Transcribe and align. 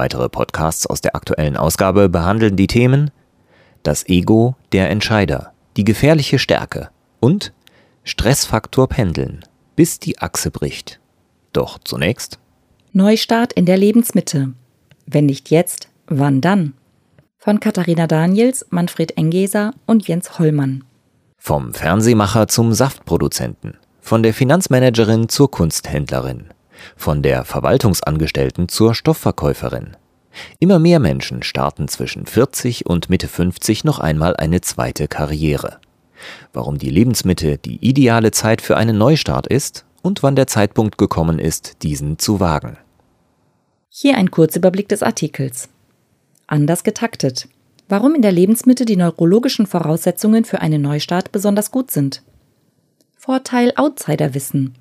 Weitere 0.00 0.30
Podcasts 0.30 0.86
aus 0.86 1.02
der 1.02 1.14
aktuellen 1.14 1.58
Ausgabe 1.58 2.08
behandeln 2.08 2.56
die 2.56 2.68
Themen 2.68 3.10
Das 3.82 4.08
Ego 4.08 4.56
der 4.72 4.88
Entscheider, 4.88 5.52
die 5.76 5.84
gefährliche 5.84 6.38
Stärke 6.38 6.88
und 7.20 7.52
Stressfaktor 8.02 8.88
Pendeln, 8.88 9.44
bis 9.76 9.98
die 9.98 10.18
Achse 10.18 10.50
bricht. 10.50 11.00
Doch 11.52 11.78
zunächst 11.84 12.38
Neustart 12.94 13.52
in 13.52 13.66
der 13.66 13.76
Lebensmitte. 13.76 14.54
Wenn 15.04 15.26
nicht 15.26 15.50
jetzt, 15.50 15.90
wann 16.06 16.40
dann? 16.40 16.72
Von 17.36 17.60
Katharina 17.60 18.06
Daniels, 18.06 18.64
Manfred 18.70 19.18
Engeser 19.18 19.74
und 19.84 20.08
Jens 20.08 20.38
Hollmann. 20.38 20.82
Vom 21.36 21.74
Fernsehmacher 21.74 22.48
zum 22.48 22.72
Saftproduzenten, 22.72 23.76
von 24.00 24.22
der 24.22 24.32
Finanzmanagerin 24.32 25.28
zur 25.28 25.50
Kunsthändlerin 25.50 26.46
von 26.96 27.22
der 27.22 27.44
Verwaltungsangestellten 27.44 28.68
zur 28.68 28.94
Stoffverkäuferin. 28.94 29.96
Immer 30.58 30.78
mehr 30.78 31.00
Menschen 31.00 31.42
starten 31.42 31.88
zwischen 31.88 32.26
40 32.26 32.86
und 32.86 33.10
Mitte 33.10 33.28
50 33.28 33.84
noch 33.84 33.98
einmal 33.98 34.36
eine 34.36 34.60
zweite 34.60 35.08
Karriere. 35.08 35.78
Warum 36.52 36.78
die 36.78 36.90
Lebensmitte 36.90 37.58
die 37.58 37.84
ideale 37.84 38.30
Zeit 38.30 38.60
für 38.62 38.76
einen 38.76 38.98
Neustart 38.98 39.46
ist 39.46 39.84
und 40.02 40.22
wann 40.22 40.36
der 40.36 40.46
Zeitpunkt 40.46 40.98
gekommen 40.98 41.38
ist, 41.38 41.82
diesen 41.82 42.18
zu 42.18 42.40
wagen. 42.40 42.76
Hier 43.88 44.16
ein 44.16 44.30
Kurzüberblick 44.30 44.88
des 44.88 45.02
Artikels. 45.02 45.68
Anders 46.46 46.84
getaktet. 46.84 47.48
Warum 47.88 48.14
in 48.14 48.22
der 48.22 48.32
Lebensmitte 48.32 48.84
die 48.84 48.96
neurologischen 48.96 49.66
Voraussetzungen 49.66 50.44
für 50.44 50.60
einen 50.60 50.82
Neustart 50.82 51.32
besonders 51.32 51.70
gut 51.70 51.90
sind. 51.90 52.22
Vorteil 53.16 53.72
Outsiderwissen 53.76 54.74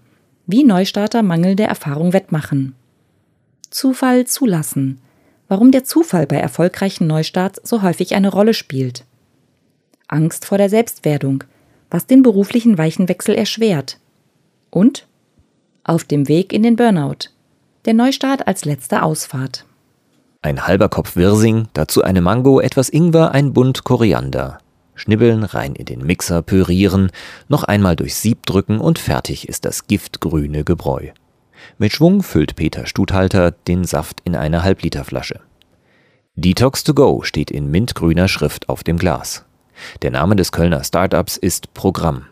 wie 0.52 0.64
Neustarter 0.64 1.22
mangelnde 1.22 1.61
Erfahrung 1.61 2.11
wettmachen. 2.11 2.73
Zufall 3.69 4.25
zulassen. 4.25 5.00
Warum 5.47 5.72
der 5.72 5.83
Zufall 5.83 6.25
bei 6.25 6.38
erfolgreichen 6.38 7.05
Neustarts 7.05 7.61
so 7.64 7.83
häufig 7.83 8.16
eine 8.16 8.30
Rolle 8.30 8.55
spielt. 8.55 9.05
Angst 10.08 10.45
vor 10.45 10.58
der 10.58 10.70
Selbstwerdung, 10.70 11.44
was 11.92 12.08
den 12.08 12.23
beruflichen 12.23 12.80
Weichenwechsel 12.80 13.36
erschwert. 13.36 14.00
Und 14.72 15.05
auf 15.83 16.03
dem 16.03 16.27
Weg 16.27 16.52
in 16.52 16.64
den 16.64 16.75
Burnout. 16.75 17.30
Der 17.86 17.94
Neustart 17.94 18.47
als 18.47 18.66
letzte 18.66 19.03
Ausfahrt. 19.03 19.66
Ein 20.42 20.66
halber 20.66 20.89
Kopf 20.89 21.16
Wirsing, 21.16 21.67
dazu 21.73 22.03
eine 22.03 22.22
Mango, 22.22 22.59
etwas 22.59 22.89
Ingwer, 22.89 23.33
ein 23.33 23.53
Bund 23.53 23.83
Koriander. 23.83 24.58
Schnibbeln, 25.00 25.44
rein 25.44 25.75
in 25.75 25.86
den 25.86 26.05
Mixer 26.05 26.42
pürieren, 26.42 27.09
noch 27.47 27.64
einmal 27.64 27.95
durchs 27.95 28.22
Sieb 28.22 28.45
drücken 28.45 28.80
und 28.80 29.00
fertig 29.00 29.47
ist 29.47 29.66
das 29.66 29.88
giftgrüne 29.88 30.64
Gebräu. 30.64 31.08
Mit 31.78 31.94
Schwung 31.94 32.22
füllt 32.22 32.55
Peter 32.55 32.86
Stuthalter 32.86 33.52
den 33.52 33.86
Saft 33.86 34.22
in 34.25 34.36
eine 34.36 34.64
Halbliterflasche. 34.64 35.39
Detox 36.36 36.83
to 36.83 36.93
go 36.93 37.21
steht 37.23 37.49
in 37.49 37.71
mintgrüner 37.71 38.27
Schrift 38.27 38.70
auf 38.70 38.83
dem 38.83 38.98
Glas. 38.98 39.45
Der 40.02 40.11
Name 40.11 40.36
des 40.36 40.52
Kölner 40.52 40.83
Startups 40.83 41.38
ist 41.38 41.73
Programm. 41.73 42.26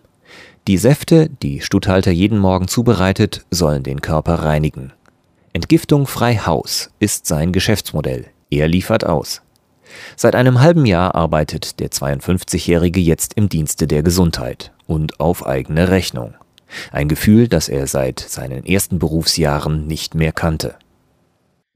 Die 0.68 0.78
Säfte, 0.78 1.30
die 1.42 1.62
Stuthalter 1.62 2.12
jeden 2.12 2.38
Morgen 2.38 2.68
zubereitet, 2.68 3.46
sollen 3.50 3.84
den 3.84 4.02
Körper 4.02 4.36
reinigen. 4.36 4.92
Entgiftung 5.54 6.06
frei 6.06 6.36
Haus 6.38 6.92
ist 7.00 7.26
sein 7.26 7.54
Geschäftsmodell. 7.54 8.26
Er 8.50 8.68
liefert 8.68 9.06
aus. 9.06 9.42
Seit 10.16 10.36
einem 10.36 10.62
halben 10.62 10.86
Jahr 10.86 11.16
arbeitet 11.16 11.80
der 11.80 11.90
52-Jährige 11.90 13.00
jetzt 13.00 13.34
im 13.36 13.50
Dienste 13.50 13.88
der 13.88 14.04
Gesundheit 14.04 14.72
und 14.86 15.20
auf 15.20 15.46
eigene 15.46 15.90
Rechnung. 15.90 16.34
Ein 16.92 17.08
Gefühl, 17.08 17.48
das 17.48 17.70
er 17.70 17.88
seit 17.88 18.20
seinen 18.20 18.66
ersten 18.66 19.00
Berufsjahren 19.00 19.88
nicht 19.88 20.16
mehr 20.16 20.32
kannte. 20.32 20.76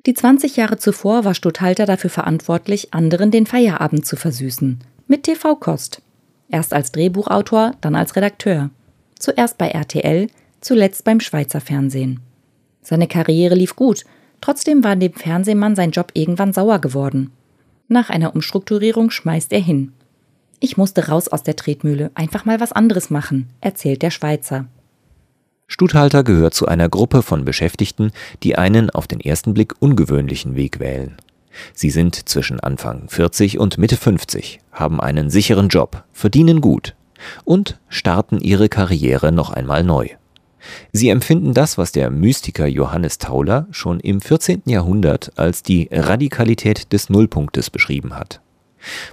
Die 0.06 0.14
20 0.14 0.56
Jahre 0.56 0.78
zuvor 0.78 1.26
war 1.26 1.34
Stutthalter 1.34 1.86
dafür 1.86 2.10
verantwortlich, 2.10 2.94
anderen 2.94 3.30
den 3.32 3.46
Feierabend 3.46 4.06
zu 4.06 4.16
versüßen. 4.16 4.80
Mit 5.08 5.24
TV-Kost. 5.24 6.02
Erst 6.50 6.74
als 6.74 6.92
Drehbuchautor, 6.92 7.76
dann 7.82 7.96
als 7.96 8.16
Redakteur. 8.16 8.72
Zuerst 9.20 9.58
bei 9.58 9.68
RTL, 9.68 10.28
zuletzt 10.60 11.04
beim 11.04 11.20
Schweizer 11.20 11.62
Fernsehen. 11.62 12.20
Seine 12.82 13.08
Karriere 13.08 13.56
lief 13.56 13.76
gut, 13.76 14.04
trotzdem 14.42 14.84
war 14.84 14.96
dem 14.96 15.14
Fernsehmann 15.14 15.76
sein 15.76 15.92
Job 15.92 16.12
irgendwann 16.14 16.52
sauer 16.52 16.80
geworden. 16.80 17.32
Nach 17.92 18.10
einer 18.10 18.34
Umstrukturierung 18.34 19.12
schmeißt 19.12 19.52
er 19.52 19.60
hin. 19.60 19.92
Ich 20.62 20.78
musste 20.78 21.10
raus 21.10 21.28
aus 21.28 21.44
der 21.44 21.58
Tretmühle, 21.58 22.10
einfach 22.14 22.46
mal 22.46 22.62
was 22.62 22.72
anderes 22.72 23.10
machen, 23.10 23.50
erzählt 23.60 24.02
der 24.02 24.12
Schweizer. 24.12 24.68
Stuthalter 25.68 26.24
gehört 26.24 26.54
zu 26.54 26.70
einer 26.70 26.88
Gruppe 26.88 27.22
von 27.22 27.44
Beschäftigten, 27.44 28.14
die 28.44 28.58
einen 28.58 28.92
auf 28.92 29.08
den 29.08 29.20
ersten 29.20 29.54
Blick 29.54 29.74
ungewöhnlichen 29.80 30.56
Weg 30.56 30.80
wählen. 30.80 31.18
Sie 31.74 31.90
sind 31.90 32.30
zwischen 32.30 32.62
Anfang 32.62 33.10
40 33.10 33.60
und 33.60 33.78
Mitte 33.78 33.98
50, 33.98 34.62
haben 34.72 35.02
einen 35.02 35.30
sicheren 35.30 35.68
Job, 35.68 36.06
verdienen 36.14 36.62
gut 36.62 36.96
und 37.44 37.78
starten 37.90 38.40
ihre 38.40 38.70
Karriere 38.70 39.34
noch 39.34 39.50
einmal 39.50 39.84
neu. 39.84 40.08
Sie 40.92 41.10
empfinden 41.10 41.54
das, 41.54 41.78
was 41.78 41.92
der 41.92 42.10
Mystiker 42.10 42.68
Johannes 42.68 43.18
Tauler 43.18 43.68
schon 43.72 44.00
im 44.00 44.22
14. 44.22 44.64
Jahrhundert 44.66 45.32
als 45.38 45.64
die 45.64 45.90
Radikalität 45.92 46.92
des 46.94 47.10
Nullpunktes 47.10 47.70
beschrieben 47.70 48.16
hat. 48.16 48.42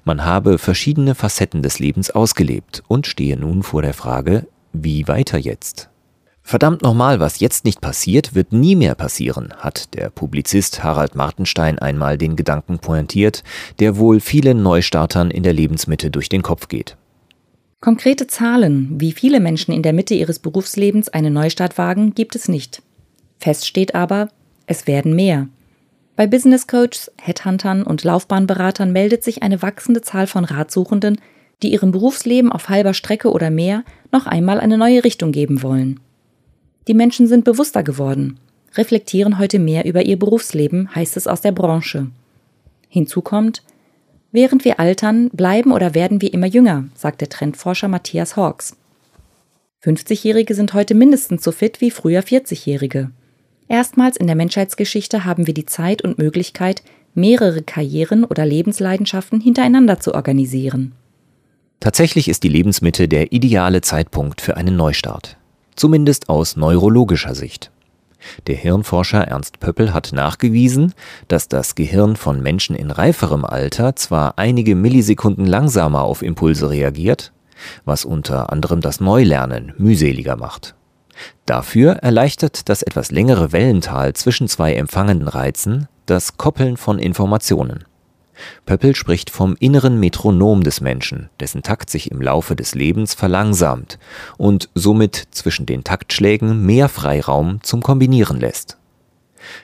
Man 0.04 0.24
habe 0.24 0.58
verschiedene 0.58 1.14
Facetten 1.14 1.62
des 1.62 1.78
Lebens 1.78 2.10
ausgelebt 2.10 2.82
und 2.88 3.06
stehe 3.06 3.36
nun 3.36 3.62
vor 3.62 3.82
der 3.82 3.94
Frage, 3.94 4.46
wie 4.72 5.08
weiter 5.08 5.38
jetzt? 5.38 5.90
Verdammt 6.42 6.80
nochmal, 6.80 7.20
was 7.20 7.40
jetzt 7.40 7.66
nicht 7.66 7.82
passiert, 7.82 8.34
wird 8.34 8.52
nie 8.52 8.74
mehr 8.74 8.94
passieren, 8.94 9.52
hat 9.58 9.92
der 9.92 10.08
Publizist 10.08 10.82
Harald 10.82 11.14
Martenstein 11.14 11.78
einmal 11.78 12.16
den 12.16 12.36
Gedanken 12.36 12.78
pointiert, 12.78 13.44
der 13.80 13.98
wohl 13.98 14.20
vielen 14.20 14.62
Neustartern 14.62 15.30
in 15.30 15.42
der 15.42 15.52
Lebensmitte 15.52 16.10
durch 16.10 16.30
den 16.30 16.40
Kopf 16.40 16.68
geht. 16.68 16.96
Konkrete 17.80 18.26
Zahlen, 18.26 19.00
wie 19.00 19.12
viele 19.12 19.38
Menschen 19.38 19.72
in 19.72 19.82
der 19.82 19.92
Mitte 19.92 20.14
ihres 20.14 20.40
Berufslebens 20.40 21.08
einen 21.08 21.32
Neustart 21.32 21.78
wagen, 21.78 22.12
gibt 22.12 22.34
es 22.34 22.48
nicht. 22.48 22.82
Fest 23.38 23.66
steht 23.66 23.94
aber, 23.94 24.30
es 24.66 24.88
werden 24.88 25.14
mehr. 25.14 25.48
Bei 26.16 26.26
Business 26.26 26.66
Coaches, 26.66 27.12
Headhuntern 27.20 27.84
und 27.84 28.02
Laufbahnberatern 28.02 28.90
meldet 28.90 29.22
sich 29.22 29.44
eine 29.44 29.62
wachsende 29.62 30.00
Zahl 30.00 30.26
von 30.26 30.44
Ratsuchenden, 30.44 31.20
die 31.62 31.72
ihrem 31.72 31.92
Berufsleben 31.92 32.50
auf 32.50 32.68
halber 32.68 32.94
Strecke 32.94 33.30
oder 33.30 33.50
mehr 33.50 33.84
noch 34.10 34.26
einmal 34.26 34.58
eine 34.58 34.76
neue 34.76 35.04
Richtung 35.04 35.30
geben 35.30 35.62
wollen. 35.62 36.00
Die 36.88 36.94
Menschen 36.94 37.28
sind 37.28 37.44
bewusster 37.44 37.84
geworden, 37.84 38.40
reflektieren 38.74 39.38
heute 39.38 39.60
mehr 39.60 39.84
über 39.84 40.02
ihr 40.02 40.18
Berufsleben, 40.18 40.92
heißt 40.96 41.16
es 41.16 41.28
aus 41.28 41.42
der 41.42 41.52
Branche. 41.52 42.08
Hinzu 42.88 43.22
kommt, 43.22 43.62
Während 44.30 44.64
wir 44.64 44.78
altern, 44.78 45.30
bleiben 45.30 45.72
oder 45.72 45.94
werden 45.94 46.20
wir 46.20 46.34
immer 46.34 46.46
jünger, 46.46 46.84
sagt 46.94 47.22
der 47.22 47.30
Trendforscher 47.30 47.88
Matthias 47.88 48.36
Hawks. 48.36 48.76
50-Jährige 49.82 50.54
sind 50.54 50.74
heute 50.74 50.94
mindestens 50.94 51.42
so 51.42 51.52
fit 51.52 51.80
wie 51.80 51.90
früher 51.90 52.20
40-Jährige. 52.20 53.10
Erstmals 53.68 54.16
in 54.16 54.26
der 54.26 54.36
Menschheitsgeschichte 54.36 55.24
haben 55.24 55.46
wir 55.46 55.54
die 55.54 55.66
Zeit 55.66 56.02
und 56.02 56.18
Möglichkeit, 56.18 56.82
mehrere 57.14 57.62
Karrieren 57.62 58.24
oder 58.24 58.44
Lebensleidenschaften 58.44 59.40
hintereinander 59.40 59.98
zu 60.00 60.14
organisieren. 60.14 60.92
Tatsächlich 61.80 62.28
ist 62.28 62.42
die 62.42 62.48
Lebensmitte 62.48 63.08
der 63.08 63.32
ideale 63.32 63.80
Zeitpunkt 63.80 64.40
für 64.40 64.56
einen 64.56 64.76
Neustart, 64.76 65.36
zumindest 65.74 66.28
aus 66.28 66.56
neurologischer 66.56 67.34
Sicht. 67.34 67.70
Der 68.46 68.56
Hirnforscher 68.56 69.22
Ernst 69.22 69.60
Pöppel 69.60 69.94
hat 69.94 70.12
nachgewiesen, 70.12 70.94
dass 71.28 71.48
das 71.48 71.74
Gehirn 71.74 72.16
von 72.16 72.42
Menschen 72.42 72.74
in 72.74 72.90
reiferem 72.90 73.44
Alter 73.44 73.96
zwar 73.96 74.38
einige 74.38 74.74
Millisekunden 74.74 75.46
langsamer 75.46 76.02
auf 76.02 76.22
Impulse 76.22 76.70
reagiert, 76.70 77.32
was 77.84 78.04
unter 78.04 78.52
anderem 78.52 78.80
das 78.80 79.00
Neulernen 79.00 79.72
mühseliger 79.78 80.36
macht. 80.36 80.74
Dafür 81.46 81.92
erleichtert 81.94 82.68
das 82.68 82.82
etwas 82.82 83.10
längere 83.10 83.52
Wellental 83.52 84.12
zwischen 84.14 84.48
zwei 84.48 84.74
empfangenden 84.74 85.28
Reizen 85.28 85.88
das 86.06 86.36
Koppeln 86.36 86.76
von 86.76 86.98
Informationen. 86.98 87.84
Pöppel 88.66 88.94
spricht 88.94 89.30
vom 89.30 89.56
inneren 89.58 89.98
Metronom 90.00 90.62
des 90.62 90.80
Menschen, 90.80 91.30
dessen 91.40 91.62
Takt 91.62 91.90
sich 91.90 92.10
im 92.10 92.20
Laufe 92.20 92.56
des 92.56 92.74
Lebens 92.74 93.14
verlangsamt 93.14 93.98
und 94.36 94.68
somit 94.74 95.28
zwischen 95.30 95.66
den 95.66 95.84
Taktschlägen 95.84 96.64
mehr 96.64 96.88
Freiraum 96.88 97.62
zum 97.62 97.82
Kombinieren 97.82 98.40
lässt. 98.40 98.76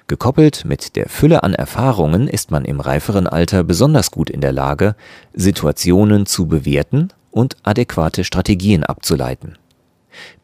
Gekoppelt 0.06 0.65
mit 0.65 0.97
der 0.97 1.09
Fülle 1.09 1.43
an 1.43 1.55
Erfahrungen 1.55 2.29
ist 2.29 2.50
man 2.50 2.65
im 2.65 2.81
reiferen 2.81 3.26
Alter 3.26 3.65
besonders 3.65 4.11
gut 4.11 4.31
in 4.31 4.41
der 4.41 4.53
Lage, 4.53 4.94
Situationen 5.32 6.27
zu 6.27 6.47
bewerten 6.47 7.09
und 7.31 7.56
adäquate 7.65 8.25
Strategien 8.25 8.85
abzuleiten. 8.85 9.59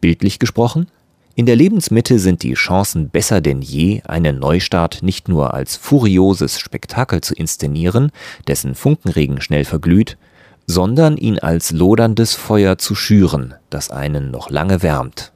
Bildlich 0.00 0.38
gesprochen, 0.38 0.88
in 1.34 1.46
der 1.46 1.56
Lebensmitte 1.56 2.18
sind 2.18 2.42
die 2.42 2.54
Chancen 2.54 3.08
besser 3.08 3.40
denn 3.40 3.62
je, 3.62 4.02
einen 4.02 4.38
Neustart 4.38 5.02
nicht 5.02 5.28
nur 5.28 5.54
als 5.54 5.76
furioses 5.76 6.58
Spektakel 6.58 7.20
zu 7.20 7.34
inszenieren, 7.34 8.10
dessen 8.48 8.74
Funkenregen 8.74 9.40
schnell 9.40 9.64
verglüht, 9.64 10.18
sondern 10.66 11.16
ihn 11.16 11.38
als 11.38 11.70
loderndes 11.70 12.34
Feuer 12.34 12.78
zu 12.78 12.94
schüren, 12.94 13.54
das 13.70 13.90
einen 13.90 14.30
noch 14.30 14.50
lange 14.50 14.82
wärmt. 14.82 15.32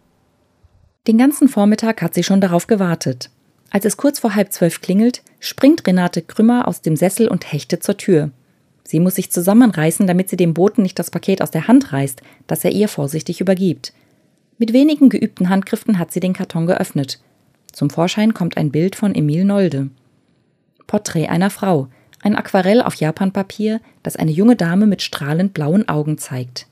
Den 1.07 1.19
ganzen 1.19 1.49
Vormittag 1.49 2.03
hat 2.03 2.15
sie 2.15 2.23
schon 2.23 2.41
darauf 2.41 2.67
gewartet. 2.67 3.31
Als 3.71 3.85
es 3.85 3.97
kurz 3.97 4.19
vor 4.19 4.35
halb 4.35 4.53
zwölf 4.53 4.81
klingelt, 4.81 5.23
springt 5.41 5.87
Renate 5.87 6.23
Krümmer 6.23 6.69
aus 6.69 6.81
dem 6.81 6.97
Sessel 6.97 7.29
und 7.29 7.51
hechtet 7.53 7.83
zur 7.83 7.97
Tür. 7.97 8.31
Sie 8.85 9.01
muss 9.01 9.17
sich 9.17 9.31
zusammenreißen, 9.31 10.07
damit 10.07 10.29
sie 10.29 10.37
dem 10.37 10.55
Boten 10.55 10.83
nicht 10.83 10.99
das 10.99 11.11
Paket 11.11 11.43
aus 11.43 11.51
der 11.51 11.67
Hand 11.67 11.93
reißt, 11.93 12.21
das 12.47 12.65
er 12.65 12.73
ihr 12.73 12.89
vorsichtig 12.89 13.41
übergibt. 13.41 13.93
Mit 14.65 14.73
wenigen 14.73 15.11
geübten 15.11 15.51
Handgriffen 15.51 15.99
hat 15.99 16.11
sie 16.11 16.21
den 16.21 16.33
Karton 16.33 16.67
geöffnet. 16.67 17.21
Zum 17.71 17.91
Vorschein 17.91 18.33
kommt 18.33 18.57
ein 18.57 18.71
Bild 18.71 18.97
von 18.97 19.15
Emil 19.15 19.45
Nolde. 19.45 19.91
Porträt 20.87 21.29
einer 21.29 21.51
Frau, 21.51 21.89
ein 22.23 22.35
Aquarell 22.35 22.81
auf 22.81 22.95
Japanpapier, 22.95 23.83
das 24.03 24.17
eine 24.17 24.31
junge 24.31 24.57
Dame 24.57 24.87
mit 24.87 25.03
strahlend 25.03 25.53
blauen 25.53 25.87
Augen 25.87 26.17
zeigt. 26.17 26.67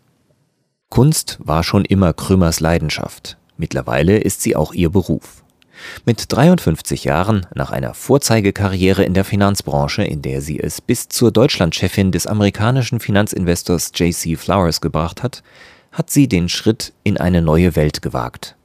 Kunst 0.88 1.36
war 1.42 1.62
schon 1.62 1.84
immer 1.84 2.14
Krümmers 2.14 2.60
Leidenschaft. 2.60 3.36
Mittlerweile 3.58 4.16
ist 4.16 4.40
sie 4.40 4.56
auch 4.56 4.72
ihr 4.72 4.88
Beruf. 4.88 5.44
Mit 6.06 6.32
53 6.32 7.04
Jahren, 7.04 7.44
nach 7.54 7.72
einer 7.72 7.92
Vorzeigekarriere 7.92 9.04
in 9.04 9.12
der 9.12 9.24
Finanzbranche, 9.24 10.02
in 10.02 10.22
der 10.22 10.40
sie 10.40 10.58
es 10.58 10.80
bis 10.80 11.10
zur 11.10 11.30
Deutschlandchefin 11.30 12.10
des 12.10 12.26
amerikanischen 12.26 13.00
Finanzinvestors 13.00 13.92
JC 13.94 14.38
Flowers 14.38 14.80
gebracht 14.80 15.22
hat, 15.22 15.42
hat 15.92 16.10
sie 16.10 16.26
den 16.26 16.48
Schritt 16.48 16.92
in 17.04 17.18
eine 17.18 17.42
neue 17.42 17.76
Welt 17.76 18.02
gewagt. 18.02 18.56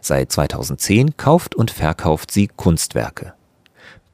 Seit 0.00 0.30
2010 0.30 1.16
kauft 1.16 1.54
und 1.54 1.70
verkauft 1.70 2.30
sie 2.30 2.48
Kunstwerke. 2.48 3.32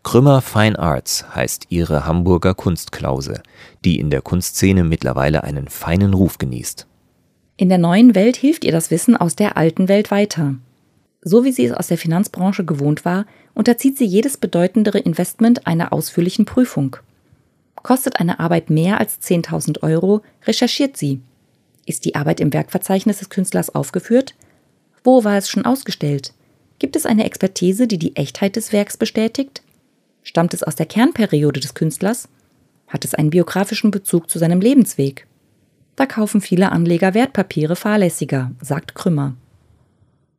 Krümmer 0.02 0.40
Fine 0.40 0.78
Arts 0.78 1.24
heißt 1.34 1.66
ihre 1.68 2.06
Hamburger 2.06 2.54
Kunstklause, 2.54 3.42
die 3.84 4.00
in 4.00 4.10
der 4.10 4.20
Kunstszene 4.20 4.84
mittlerweile 4.84 5.44
einen 5.44 5.68
feinen 5.68 6.14
Ruf 6.14 6.38
genießt. 6.38 6.86
In 7.56 7.68
der 7.68 7.78
neuen 7.78 8.14
Welt 8.14 8.36
hilft 8.36 8.64
ihr 8.64 8.72
das 8.72 8.90
Wissen 8.90 9.16
aus 9.16 9.36
der 9.36 9.56
alten 9.56 9.88
Welt 9.88 10.10
weiter. 10.10 10.54
So 11.20 11.44
wie 11.44 11.52
sie 11.52 11.66
es 11.66 11.72
aus 11.72 11.86
der 11.86 11.98
Finanzbranche 11.98 12.64
gewohnt 12.64 13.04
war, 13.04 13.26
unterzieht 13.54 13.96
sie 13.96 14.06
jedes 14.06 14.36
bedeutendere 14.36 14.98
Investment 14.98 15.66
einer 15.66 15.92
ausführlichen 15.92 16.46
Prüfung. 16.46 16.96
Kostet 17.76 18.18
eine 18.18 18.40
Arbeit 18.40 18.70
mehr 18.70 18.98
als 18.98 19.20
10.000 19.20 19.82
Euro, 19.82 20.22
recherchiert 20.46 20.96
sie, 20.96 21.20
ist 21.86 22.04
die 22.04 22.14
Arbeit 22.14 22.40
im 22.40 22.52
Werkverzeichnis 22.52 23.18
des 23.18 23.28
Künstlers 23.28 23.74
aufgeführt? 23.74 24.34
Wo 25.04 25.24
war 25.24 25.36
es 25.36 25.48
schon 25.48 25.64
ausgestellt? 25.64 26.32
Gibt 26.78 26.96
es 26.96 27.06
eine 27.06 27.24
Expertise, 27.24 27.86
die 27.86 27.98
die 27.98 28.16
Echtheit 28.16 28.56
des 28.56 28.72
Werks 28.72 28.96
bestätigt? 28.96 29.62
Stammt 30.22 30.54
es 30.54 30.62
aus 30.62 30.76
der 30.76 30.86
Kernperiode 30.86 31.60
des 31.60 31.74
Künstlers? 31.74 32.28
Hat 32.88 33.04
es 33.04 33.14
einen 33.14 33.30
biografischen 33.30 33.90
Bezug 33.90 34.30
zu 34.30 34.38
seinem 34.38 34.60
Lebensweg? 34.60 35.26
Da 35.96 36.06
kaufen 36.06 36.40
viele 36.40 36.72
Anleger 36.72 37.14
Wertpapiere 37.14 37.76
fahrlässiger, 37.76 38.52
sagt 38.60 38.94
Krümmer. 38.94 39.34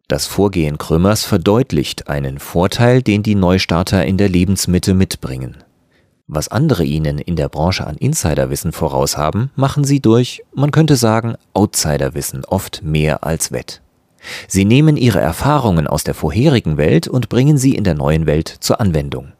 Das 0.08 0.26
Vorgehen 0.26 0.78
Krümmers 0.78 1.24
verdeutlicht 1.24 2.08
einen 2.08 2.40
Vorteil, 2.40 3.02
den 3.02 3.24
die 3.24 3.36
Neustarter 3.36 4.06
in 4.06 4.18
der 4.18 4.30
Lebensmitte 4.30 4.94
mitbringen. 4.94 5.64
Was 6.28 6.48
andere 6.48 6.86
ihnen 6.86 7.20
in 7.20 7.36
der 7.36 7.50
Branche 7.50 7.86
an 7.86 7.98
Insiderwissen 7.98 8.72
voraus 8.72 9.18
haben, 9.18 9.52
machen 9.56 9.84
sie 9.84 10.00
durch, 10.00 10.42
man 10.56 10.72
könnte 10.72 10.96
sagen, 10.96 11.36
Outsiderwissen 11.54 12.46
oft 12.46 12.82
mehr 12.82 13.26
als 13.26 13.52
wett. 13.52 13.82
Sie 14.48 14.64
nehmen 14.64 14.96
ihre 14.96 15.20
Erfahrungen 15.20 15.86
aus 15.86 16.06
der 16.06 16.14
vorherigen 16.14 16.78
Welt 16.78 17.10
und 17.10 17.28
bringen 17.28 17.58
sie 17.58 17.76
in 17.76 17.84
der 17.84 17.94
neuen 17.94 18.26
Welt 18.26 18.48
zur 18.48 18.80
Anwendung. 18.80 19.34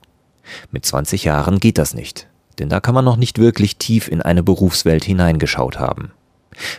Mit 0.72 0.86
20 0.86 1.24
Jahren 1.24 1.62
geht 1.62 1.78
das 1.78 1.94
nicht, 1.94 2.28
denn 2.60 2.68
da 2.68 2.82
kann 2.82 2.94
man 2.94 3.06
noch 3.06 3.16
nicht 3.16 3.40
wirklich 3.40 3.78
tief 3.78 4.10
in 4.10 4.22
eine 4.22 4.44
Berufswelt 4.44 5.06
hineingeschaut 5.06 5.80
haben. 5.80 6.12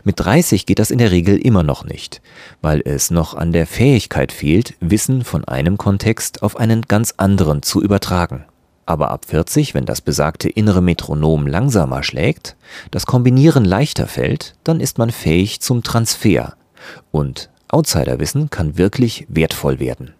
Mit 0.05 0.21
30 0.21 0.67
geht 0.67 0.81
das 0.81 0.91
in 0.91 0.99
der 0.99 1.13
Regel 1.13 1.39
immer 1.39 1.63
noch 1.63 1.83
nicht, 1.83 2.21
weil 2.61 2.83
es 2.85 3.11
noch 3.11 3.35
an 3.35 3.53
der 3.53 3.67
Fähigkeit 3.67 4.33
fehlt, 4.33 4.75
Wissen 4.81 5.25
von 5.25 5.47
einem 5.47 5.79
Kontext 5.79 6.43
auf 6.43 6.57
einen 6.57 6.83
ganz 6.83 7.15
anderen 7.17 7.63
zu 7.63 7.83
übertragen. 7.83 8.45
Aber 8.87 9.11
ab 9.11 9.25
40, 9.27 9.75
wenn 9.75 9.87
das 9.87 10.01
besagte 10.01 10.49
innere 10.49 10.83
Metronom 10.83 11.47
langsamer 11.47 12.03
schlägt, 12.03 12.57
das 12.91 13.07
Kombinieren 13.07 13.65
leichter 13.65 14.07
fällt, 14.07 14.55
dann 14.65 14.81
ist 14.81 14.99
man 14.99 15.11
fähig 15.11 15.61
zum 15.61 15.83
Transfer. 15.83 16.55
Und 17.11 17.51
Outsiderwissen 17.69 18.51
kann 18.51 18.77
wirklich 18.77 19.27
wertvoll 19.29 19.81
werden. 19.81 20.13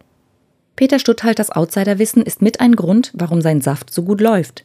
Peter 0.77 0.99
Stutthalters 0.99 1.51
Outsiderwissen 1.51 2.23
ist 2.23 2.43
mit 2.43 2.61
ein 2.61 2.75
Grund, 2.75 3.13
warum 3.15 3.43
sein 3.43 3.61
Saft 3.61 3.93
so 3.93 4.03
gut 4.03 4.21
läuft. 4.21 4.65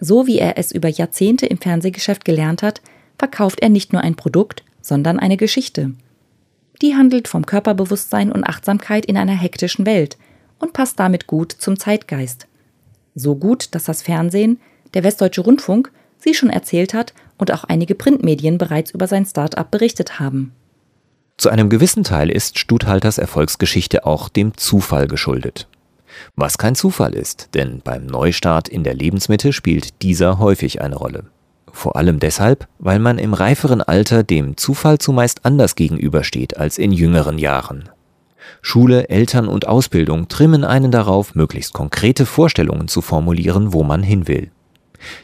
So 0.00 0.26
wie 0.26 0.38
er 0.38 0.56
es 0.56 0.72
über 0.72 0.88
Jahrzehnte 0.88 1.46
im 1.46 1.58
Fernsehgeschäft 1.58 2.24
gelernt 2.24 2.62
hat, 2.62 2.80
verkauft 3.18 3.60
er 3.60 3.68
nicht 3.68 3.92
nur 3.92 4.02
ein 4.02 4.14
Produkt, 4.14 4.64
sondern 4.80 5.18
eine 5.18 5.36
Geschichte. 5.36 5.92
Die 6.80 6.94
handelt 6.94 7.28
vom 7.28 7.44
Körperbewusstsein 7.44 8.32
und 8.32 8.44
Achtsamkeit 8.44 9.04
in 9.04 9.16
einer 9.16 9.36
hektischen 9.36 9.84
Welt 9.84 10.16
und 10.58 10.72
passt 10.72 10.98
damit 10.98 11.26
gut 11.26 11.52
zum 11.52 11.78
Zeitgeist. 11.78 12.46
So 13.14 13.36
gut, 13.36 13.74
dass 13.74 13.84
das 13.84 14.02
Fernsehen, 14.02 14.60
der 14.94 15.04
Westdeutsche 15.04 15.42
Rundfunk, 15.42 15.92
sie 16.18 16.34
schon 16.34 16.50
erzählt 16.50 16.94
hat 16.94 17.12
und 17.38 17.52
auch 17.52 17.64
einige 17.64 17.94
Printmedien 17.94 18.58
bereits 18.58 18.92
über 18.92 19.06
sein 19.06 19.26
Start-up 19.26 19.70
berichtet 19.70 20.20
haben. 20.20 20.52
Zu 21.36 21.50
einem 21.50 21.70
gewissen 21.70 22.04
Teil 22.04 22.30
ist 22.30 22.58
Stuthalters 22.58 23.18
Erfolgsgeschichte 23.18 24.06
auch 24.06 24.28
dem 24.28 24.56
Zufall 24.56 25.08
geschuldet. 25.08 25.66
Was 26.36 26.58
kein 26.58 26.74
Zufall 26.74 27.14
ist, 27.14 27.48
denn 27.54 27.80
beim 27.82 28.06
Neustart 28.06 28.68
in 28.68 28.84
der 28.84 28.94
Lebensmitte 28.94 29.52
spielt 29.52 30.02
dieser 30.02 30.38
häufig 30.38 30.80
eine 30.82 30.96
Rolle. 30.96 31.24
Vor 31.72 31.96
allem 31.96 32.20
deshalb, 32.20 32.68
weil 32.78 32.98
man 32.98 33.18
im 33.18 33.32
reiferen 33.32 33.80
Alter 33.80 34.22
dem 34.22 34.56
Zufall 34.56 34.98
zumeist 34.98 35.44
anders 35.44 35.74
gegenübersteht 35.74 36.58
als 36.58 36.78
in 36.78 36.92
jüngeren 36.92 37.38
Jahren. 37.38 37.88
Schule, 38.60 39.08
Eltern 39.08 39.48
und 39.48 39.66
Ausbildung 39.66 40.28
trimmen 40.28 40.64
einen 40.64 40.90
darauf, 40.90 41.34
möglichst 41.34 41.72
konkrete 41.72 42.26
Vorstellungen 42.26 42.88
zu 42.88 43.00
formulieren, 43.00 43.72
wo 43.72 43.82
man 43.82 44.02
hin 44.02 44.28
will. 44.28 44.50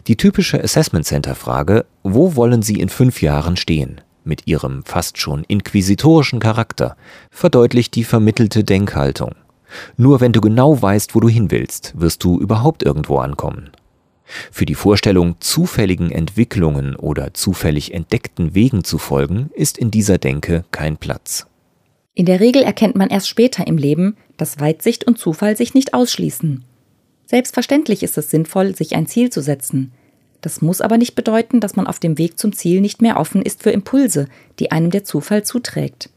Die 0.07 0.17
typische 0.17 0.63
Assessment 0.63 1.07
Center 1.07 1.35
Frage, 1.35 1.87
wo 2.03 2.35
wollen 2.37 2.63
Sie 2.63 2.81
in 2.81 2.89
fünf 2.89 3.23
Jahren 3.23 3.57
stehen? 3.57 4.01
Mit 4.25 4.47
ihrem 4.47 4.83
fast 4.85 5.19
schon 5.19 5.45
inquisitorischen 5.45 6.41
Charakter 6.41 6.97
verdeutlicht 7.31 7.95
die 7.95 8.05
vermittelte 8.05 8.65
Denkhaltung. 8.65 9.33
Nur 9.97 10.21
wenn 10.21 10.33
du 10.33 10.41
genau 10.41 10.81
weißt, 10.81 11.15
wo 11.15 11.21
du 11.21 11.29
hin 11.29 11.51
willst, 11.51 11.93
wirst 11.99 12.25
du 12.25 12.39
überhaupt 12.39 12.83
irgendwo 12.83 13.19
ankommen. 13.19 13.71
Für 14.51 14.67
die 14.67 14.75
Vorstellung, 14.75 15.37
zufälligen 15.41 16.11
Entwicklungen 16.11 16.97
oder 16.97 17.33
zufällig 17.33 17.95
entdeckten 17.95 18.55
Wegen 18.55 18.85
zu 18.85 18.99
folgen, 18.99 19.51
ist 19.55 19.79
in 19.79 19.91
dieser 19.91 20.19
Denke 20.19 20.65
kein 20.71 20.99
Platz. 20.99 21.47
In 22.19 22.27
der 22.27 22.41
Regel 22.41 22.63
erkennt 22.63 22.97
man 22.97 23.11
erst 23.11 23.29
später 23.29 23.65
im 23.69 23.77
Leben, 23.77 24.17
dass 24.39 24.59
Weitsicht 24.59 25.07
und 25.07 25.21
Zufall 25.21 25.57
sich 25.57 25.73
nicht 25.73 25.95
ausschließen. 25.95 26.65
Selbstverständlich 27.27 28.03
ist 28.03 28.19
es 28.19 28.29
sinnvoll, 28.29 28.75
sich 28.75 28.97
ein 28.97 29.07
Ziel 29.07 29.31
zu 29.31 29.41
setzen. 29.41 29.93
Das 30.41 30.61
muss 30.61 30.81
aber 30.81 30.99
nicht 30.99 31.15
bedeuten, 31.15 31.61
dass 31.61 31.77
man 31.77 31.87
auf 31.87 32.01
dem 32.01 32.19
Weg 32.19 32.37
zum 32.37 32.53
Ziel 32.53 32.81
nicht 32.81 33.01
mehr 33.01 33.21
offen 33.21 33.41
ist 33.41 33.63
für 33.63 33.71
Impulse, 33.71 34.27
die 34.59 34.73
einem 34.73 34.91
der 34.91 35.05
Zufall 35.05 35.45
zuträgt. 35.45 36.11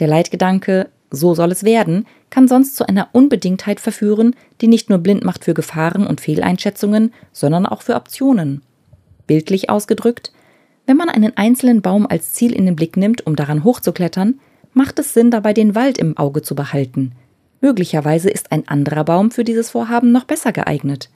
Der 0.00 0.06
Leitgedanke, 0.06 0.90
so 1.10 1.34
soll 1.34 1.50
es 1.50 1.64
werden, 1.64 2.06
kann 2.28 2.46
sonst 2.46 2.76
zu 2.76 2.86
einer 2.86 3.08
Unbedingtheit 3.12 3.80
verführen, 3.80 4.36
die 4.60 4.68
nicht 4.68 4.90
nur 4.90 4.98
blind 4.98 5.24
macht 5.24 5.46
für 5.46 5.54
Gefahren 5.54 6.06
und 6.06 6.20
Fehleinschätzungen, 6.20 7.10
sondern 7.32 7.64
auch 7.64 7.80
für 7.80 7.94
Optionen. 7.94 8.60
Bildlich 9.26 9.70
ausgedrückt, 9.70 10.30
wenn 10.84 10.98
man 10.98 11.08
einen 11.08 11.34
einzelnen 11.38 11.80
Baum 11.80 12.06
als 12.06 12.34
Ziel 12.34 12.52
in 12.52 12.66
den 12.66 12.76
Blick 12.76 12.98
nimmt, 12.98 13.26
um 13.26 13.34
daran 13.34 13.64
hochzuklettern, 13.64 14.38
macht 14.74 14.98
es 14.98 15.14
Sinn, 15.14 15.30
dabei 15.30 15.52
den 15.52 15.74
Wald 15.74 15.98
im 15.98 16.16
Auge 16.16 16.42
zu 16.42 16.54
behalten. 16.54 17.12
Möglicherweise 17.60 18.28
ist 18.28 18.50
ein 18.52 18.66
anderer 18.66 19.04
Baum 19.04 19.30
für 19.30 19.44
dieses 19.44 19.70
Vorhaben 19.70 20.12
noch 20.12 20.24
besser 20.24 20.52
geeignet. 20.52 21.10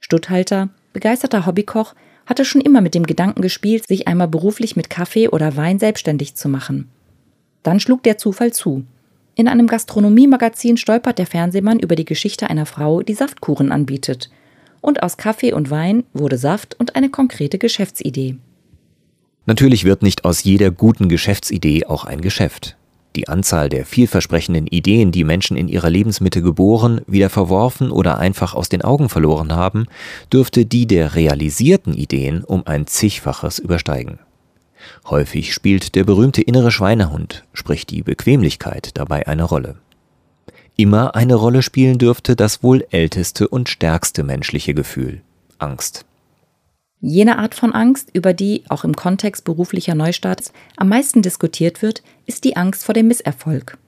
Stutthalter, 0.00 0.68
begeisterter 0.92 1.46
Hobbykoch, 1.46 1.94
hatte 2.26 2.44
schon 2.44 2.60
immer 2.60 2.82
mit 2.82 2.94
dem 2.94 3.04
Gedanken 3.04 3.40
gespielt, 3.40 3.86
sich 3.86 4.06
einmal 4.06 4.28
beruflich 4.28 4.76
mit 4.76 4.90
Kaffee 4.90 5.28
oder 5.28 5.56
Wein 5.56 5.78
selbstständig 5.78 6.34
zu 6.34 6.48
machen. 6.48 6.90
Dann 7.62 7.80
schlug 7.80 8.02
der 8.02 8.18
Zufall 8.18 8.52
zu. 8.52 8.84
In 9.34 9.48
einem 9.48 9.66
Gastronomiemagazin 9.66 10.76
stolpert 10.76 11.18
der 11.18 11.26
Fernsehmann 11.26 11.78
über 11.78 11.96
die 11.96 12.04
Geschichte 12.04 12.50
einer 12.50 12.66
Frau, 12.66 13.02
die 13.02 13.14
Saftkuren 13.14 13.72
anbietet. 13.72 14.30
Und 14.80 15.02
aus 15.02 15.16
Kaffee 15.16 15.52
und 15.52 15.70
Wein 15.70 16.04
wurde 16.12 16.38
Saft 16.38 16.78
und 16.78 16.96
eine 16.96 17.08
konkrete 17.08 17.58
Geschäftsidee. 17.58 18.36
Natürlich 19.48 19.84
wird 19.84 20.02
nicht 20.02 20.26
aus 20.26 20.44
jeder 20.44 20.70
guten 20.70 21.08
Geschäftsidee 21.08 21.86
auch 21.86 22.04
ein 22.04 22.20
Geschäft. 22.20 22.76
die 23.16 23.28
Anzahl 23.28 23.70
der 23.70 23.86
vielversprechenden 23.86 24.66
Ideen, 24.66 25.10
die 25.10 25.24
Menschen 25.24 25.56
in 25.56 25.66
ihrer 25.66 25.88
Lebensmitte 25.88 26.42
geboren, 26.42 27.00
wieder 27.06 27.30
verworfen 27.30 27.90
oder 27.90 28.18
einfach 28.18 28.54
aus 28.54 28.68
den 28.68 28.82
Augen 28.82 29.08
verloren 29.08 29.56
haben, 29.56 29.86
dürfte 30.30 30.66
die 30.66 30.86
der 30.86 31.14
realisierten 31.14 31.94
Ideen 31.94 32.44
um 32.44 32.66
ein 32.66 32.86
zigfaches 32.86 33.58
übersteigen. 33.58 34.18
Häufig 35.06 35.54
spielt 35.54 35.94
der 35.94 36.04
berühmte 36.04 36.42
innere 36.42 36.70
Schweinehund, 36.70 37.44
sprich 37.54 37.86
die 37.86 38.02
Bequemlichkeit, 38.02 38.90
dabei 38.94 39.26
eine 39.26 39.44
Rolle. 39.44 39.76
Immer 40.76 41.16
eine 41.16 41.34
Rolle 41.34 41.62
spielen 41.62 41.98
dürfte 41.98 42.36
das 42.36 42.62
wohl 42.62 42.86
älteste 42.90 43.48
und 43.48 43.70
stärkste 43.70 44.22
menschliche 44.22 44.74
Gefühl 44.74 45.22
Angst. 45.58 46.04
Jene 47.00 47.38
Art 47.38 47.54
von 47.54 47.72
Angst, 47.72 48.10
über 48.12 48.34
die 48.34 48.64
auch 48.68 48.82
im 48.82 48.96
Kontext 48.96 49.44
beruflicher 49.44 49.94
Neustarts 49.94 50.52
am 50.76 50.88
meisten 50.88 51.22
diskutiert 51.22 51.80
wird, 51.80 52.02
ist 52.26 52.42
die 52.42 52.56
Angst 52.56 52.84
vor 52.84 52.92
dem 52.92 53.06
Misserfolg. 53.06 53.78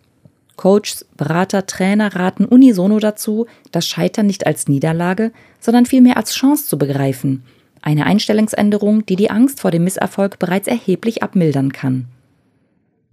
Coaches, 0.54 1.06
Berater, 1.16 1.66
Trainer 1.66 2.14
raten 2.14 2.44
unisono 2.44 3.00
dazu, 3.00 3.46
das 3.72 3.88
Scheitern 3.88 4.26
nicht 4.26 4.46
als 4.46 4.68
Niederlage, 4.68 5.32
sondern 5.58 5.86
vielmehr 5.86 6.18
als 6.18 6.34
Chance 6.34 6.66
zu 6.66 6.78
begreifen. 6.78 7.42
Eine 7.82 8.06
Einstellungsänderung, 8.06 9.04
die 9.06 9.16
die 9.16 9.30
Angst 9.30 9.60
vor 9.60 9.72
dem 9.72 9.84
Misserfolg 9.84 10.38
bereits 10.38 10.68
erheblich 10.68 11.22
abmildern 11.22 11.72
kann. 11.72 12.06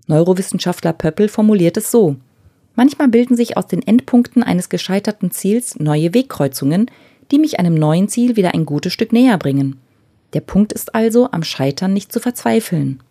Neurowissenschaftler 0.06 0.94
Pöppel 0.94 1.28
formuliert 1.28 1.78
es 1.78 1.90
so. 1.90 2.18
Manchmal 2.76 3.08
bilden 3.08 3.36
sich 3.36 3.58
aus 3.58 3.66
den 3.66 3.82
Endpunkten 3.82 4.44
eines 4.44 4.70
gescheiterten 4.70 5.32
Ziels 5.32 5.80
neue 5.80 6.14
Wegkreuzungen, 6.14 6.92
die 7.32 7.40
mich 7.40 7.60
einem 7.60 7.74
neuen 7.74 8.08
Ziel 8.10 8.36
wieder 8.36 8.54
ein 8.54 8.66
gutes 8.66 8.94
Stück 8.94 9.12
näher 9.12 9.38
bringen. 9.38 9.80
Der 10.34 10.42
Punkt 10.42 10.74
ist 10.74 10.94
also, 10.94 11.32
am 11.32 11.44
Scheitern 11.44 11.94
nicht 11.94 12.12
zu 12.12 12.20
verzweifeln. 12.20 13.02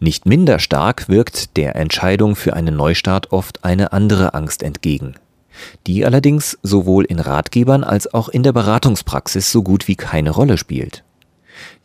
Nicht 0.00 0.26
minder 0.26 0.58
stark 0.58 1.08
wirkt 1.08 1.56
der 1.56 1.76
Entscheidung 1.76 2.34
für 2.34 2.54
einen 2.54 2.76
Neustart 2.76 3.32
oft 3.32 3.64
eine 3.64 3.92
andere 3.92 4.34
Angst 4.34 4.64
entgegen, 4.64 5.14
die 5.86 6.04
allerdings 6.04 6.58
sowohl 6.64 7.04
in 7.04 7.20
Ratgebern 7.20 7.84
als 7.84 8.12
auch 8.12 8.28
in 8.28 8.42
der 8.42 8.52
Beratungspraxis 8.52 9.52
so 9.52 9.62
gut 9.62 9.86
wie 9.86 9.94
keine 9.94 10.30
Rolle 10.30 10.58
spielt. 10.58 11.04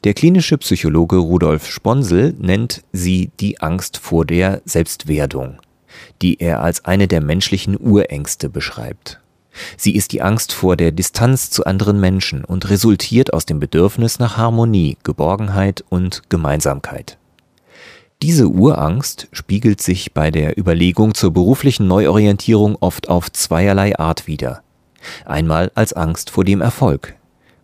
Der 0.03 0.15
klinische 0.15 0.57
Psychologe 0.57 1.17
Rudolf 1.17 1.69
Sponsel 1.69 2.33
nennt 2.39 2.83
sie 2.91 3.29
die 3.39 3.59
Angst 3.61 3.97
vor 3.97 4.25
der 4.25 4.63
Selbstwerdung, 4.65 5.59
die 6.23 6.39
er 6.39 6.61
als 6.61 6.85
eine 6.85 7.07
der 7.07 7.21
menschlichen 7.21 7.77
Urängste 7.79 8.49
beschreibt. 8.49 9.19
Sie 9.77 9.95
ist 9.95 10.11
die 10.13 10.21
Angst 10.21 10.53
vor 10.53 10.75
der 10.75 10.91
Distanz 10.91 11.49
zu 11.49 11.65
anderen 11.65 11.99
Menschen 11.99 12.43
und 12.43 12.69
resultiert 12.69 13.33
aus 13.33 13.45
dem 13.45 13.59
Bedürfnis 13.59 14.19
nach 14.19 14.37
Harmonie, 14.37 14.97
Geborgenheit 15.03 15.83
und 15.89 16.23
Gemeinsamkeit. 16.29 17.17
Diese 18.21 18.47
Urangst 18.47 19.27
spiegelt 19.31 19.79
sich 19.81 20.13
bei 20.13 20.31
der 20.31 20.57
Überlegung 20.57 21.13
zur 21.13 21.31
beruflichen 21.31 21.87
Neuorientierung 21.87 22.75
oft 22.79 23.09
auf 23.09 23.31
zweierlei 23.31 23.97
Art 23.99 24.25
wider. 24.25 24.63
Einmal 25.25 25.71
als 25.75 25.93
Angst 25.93 26.31
vor 26.31 26.43
dem 26.43 26.61
Erfolg, 26.61 27.15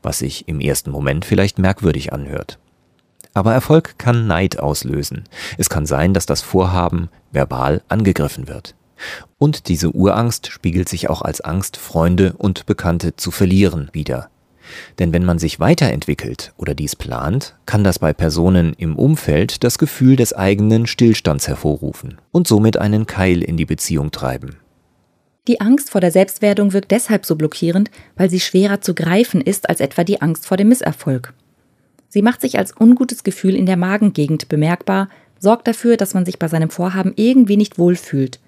was 0.03 0.19
sich 0.19 0.47
im 0.47 0.59
ersten 0.59 0.91
Moment 0.91 1.25
vielleicht 1.25 1.57
merkwürdig 1.57 2.13
anhört. 2.13 2.59
Aber 3.33 3.51
Erfolg 3.51 3.97
kann 3.97 4.27
Neid 4.27 4.59
auslösen. 4.59 5.23
Es 5.57 5.69
kann 5.69 5.87
sein, 5.87 6.13
dass 6.13 6.27
das 6.27 6.43
Vorhaben 6.43 7.09
verbal 7.31 7.81
angegriffen 7.87 8.47
wird. 8.47 8.75
Und 9.37 9.67
diese 9.67 9.91
Urangst 9.91 10.47
spiegelt 10.47 10.89
sich 10.89 11.09
auch 11.09 11.21
als 11.21 11.41
Angst, 11.41 11.77
Freunde 11.77 12.33
und 12.37 12.65
Bekannte 12.65 13.15
zu 13.15 13.31
verlieren 13.31 13.89
wider. 13.93 14.29
Denn 14.99 15.13
wenn 15.13 15.25
man 15.25 15.39
sich 15.39 15.59
weiterentwickelt 15.59 16.53
oder 16.57 16.73
dies 16.73 16.95
plant, 16.95 17.55
kann 17.65 17.83
das 17.83 17.99
bei 17.99 18.13
Personen 18.13 18.73
im 18.77 18.95
Umfeld 18.95 19.63
das 19.63 19.77
Gefühl 19.77 20.15
des 20.15 20.33
eigenen 20.33 20.87
Stillstands 20.87 21.47
hervorrufen 21.47 22.19
und 22.31 22.47
somit 22.47 22.77
einen 22.77 23.05
Keil 23.05 23.41
in 23.43 23.57
die 23.57 23.65
Beziehung 23.65 24.11
treiben. 24.11 24.57
Die 25.47 25.59
Angst 25.59 25.89
vor 25.89 25.99
der 25.99 26.11
Selbstwerdung 26.11 26.71
wirkt 26.71 26.91
deshalb 26.91 27.25
so 27.25 27.35
blockierend, 27.35 27.91
weil 28.15 28.29
sie 28.29 28.39
schwerer 28.39 28.79
zu 28.79 28.95
greifen 28.95 29.41
ist 29.41 29.69
als 29.69 29.81
etwa 29.81 30.05
die 30.05 30.21
Angst 30.21 30.45
vor 30.45 30.55
dem 30.55 30.69
Misserfolg. 30.69 31.33
Sie 32.07 32.21
macht 32.21 32.41
sich 32.41 32.57
als 32.57 32.73
ungutes 32.79 33.23
Gefühl 33.23 33.55
in 33.55 33.65
der 33.65 33.75
Magengegend 33.75 34.47
bemerkbar, 34.47 35.09
sorgt 35.39 35.67
dafür, 35.67 35.97
dass 35.97 36.13
man 36.13 36.25
sich 36.25 36.39
bei 36.39 36.47
seinem 36.47 36.69
Vorhaben 36.69 37.11
irgendwie 37.17 37.57
nicht 37.57 37.77
wohlfühlt 37.77 38.39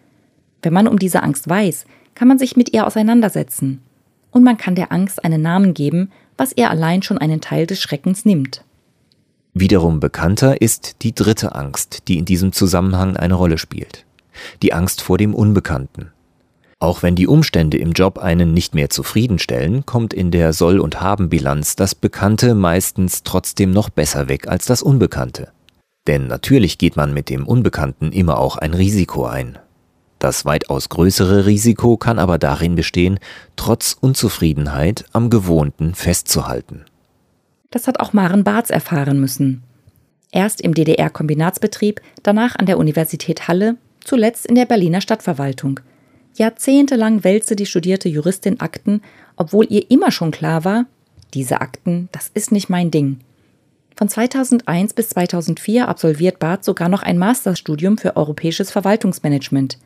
wenn 0.66 0.74
man 0.74 0.88
um 0.88 1.00
diese 1.00 1.24
Angst 1.24 1.48
weiß, 1.48 1.86
kann 2.16 2.28
man 2.28 2.40
sich 2.40 2.58
mit 2.58 2.74
ihr 2.74 2.86
auseinandersetzen. 2.86 3.82
Und 4.32 4.44
man 4.44 4.58
kann 4.58 4.76
der 4.76 4.92
Angst 4.92 5.24
einen 5.24 5.42
Namen 5.42 5.74
geben, 5.74 6.12
was 6.38 6.52
ihr 6.56 6.70
allein 6.70 7.02
schon 7.02 7.18
einen 7.18 7.40
Teil 7.40 7.68
des 7.68 7.82
Schreckens 7.82 8.26
nimmt. 8.26 8.64
Wiederum 9.54 10.02
bekannter 10.02 10.62
ist 10.62 11.04
die 11.04 11.16
dritte 11.16 11.56
Angst, 11.56 12.10
die 12.10 12.18
in 12.18 12.26
diesem 12.26 12.52
Zusammenhang 12.52 13.16
eine 13.16 13.36
Rolle 13.36 13.58
spielt. 13.58 14.06
Die 14.62 14.74
Angst 14.74 15.02
vor 15.02 15.18
dem 15.18 15.34
Unbekannten. 15.34 16.12
Auch 16.80 17.04
wenn 17.04 17.16
die 17.16 17.28
Umstände 17.28 17.78
im 17.78 17.94
Job 17.94 18.18
einen 18.18 18.54
nicht 18.54 18.76
mehr 18.76 18.90
zufriedenstellen, 18.90 19.86
kommt 19.86 20.14
in 20.14 20.30
der 20.30 20.52
Soll- 20.52 20.82
und 20.82 21.00
Haben-Bilanz 21.00 21.78
das 21.78 21.96
Bekannte 21.96 22.54
meistens 22.54 23.24
trotzdem 23.24 23.72
noch 23.72 23.90
besser 23.90 24.28
weg 24.28 24.50
als 24.50 24.66
das 24.66 24.82
Unbekannte. 24.82 25.54
Denn 26.06 26.28
natürlich 26.28 26.78
geht 26.78 26.98
man 26.98 27.14
mit 27.14 27.30
dem 27.30 27.48
Unbekannten 27.48 28.12
immer 28.12 28.38
auch 28.38 28.58
ein 28.58 28.74
Risiko 28.74 29.26
ein. 29.26 29.58
Das 30.26 30.44
weitaus 30.44 30.90
größere 30.90 31.46
Risiko 31.46 31.98
kann 31.98 32.18
aber 32.18 32.40
darin 32.40 32.74
bestehen, 32.74 33.20
trotz 33.56 33.96
Unzufriedenheit 34.02 35.06
am 35.12 35.30
Gewohnten 35.30 35.94
festzuhalten. 35.94 36.84
Das 37.70 37.88
hat 37.88 38.00
auch 38.00 38.12
Maren 38.12 38.44
Barth 38.44 38.72
erfahren 38.72 39.20
müssen. 39.20 39.62
Erst 40.32 40.62
im 40.62 40.74
DDR-Kombinatsbetrieb, 40.74 42.02
danach 42.24 42.56
an 42.56 42.66
der 42.66 42.80
Universität 42.80 43.48
Halle, 43.48 43.78
zuletzt 44.04 44.48
in 44.48 44.56
der 44.56 44.66
Berliner 44.66 45.00
Stadtverwaltung. 45.00 45.80
Jahrzehntelang 46.34 47.24
wälzte 47.24 47.56
die 47.56 47.68
studierte 47.68 48.10
Juristin 48.10 48.60
Akten, 48.60 49.04
obwohl 49.36 49.68
ihr 49.70 49.92
immer 49.92 50.10
schon 50.10 50.32
klar 50.32 50.66
war, 50.66 50.86
diese 51.36 51.62
Akten, 51.62 52.10
das 52.12 52.32
ist 52.34 52.52
nicht 52.52 52.68
mein 52.68 52.90
Ding. 52.90 53.20
Von 53.96 54.10
2001 54.10 54.96
bis 54.96 55.10
2004 55.10 55.88
absolviert 55.88 56.40
Barth 56.40 56.66
sogar 56.66 56.90
noch 56.90 57.04
ein 57.04 57.20
Masterstudium 57.20 58.00
für 58.00 58.16
europäisches 58.16 58.72
Verwaltungsmanagement. 58.72 59.78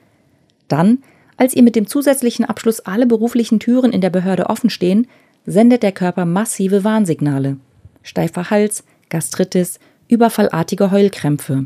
Dann, 0.69 0.99
als 1.35 1.53
ihr 1.53 1.63
mit 1.63 1.75
dem 1.75 1.88
zusätzlichen 1.88 2.45
Abschluss 2.45 2.79
alle 2.79 3.05
beruflichen 3.05 3.59
Türen 3.59 3.91
in 3.91 4.01
der 4.01 4.09
Behörde 4.09 4.49
offenstehen, 4.49 5.07
sendet 5.45 5.83
der 5.83 5.91
Körper 5.91 6.25
massive 6.25 6.83
Warnsignale. 6.83 7.57
Steifer 8.03 8.49
Hals, 8.49 8.83
Gastritis, 9.09 9.79
überfallartige 10.07 10.91
Heulkrämpfe. 10.91 11.65